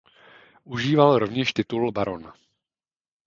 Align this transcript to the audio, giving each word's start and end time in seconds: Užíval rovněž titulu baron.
Užíval 0.63 1.19
rovněž 1.19 1.53
titulu 1.53 1.91
baron. 1.91 2.33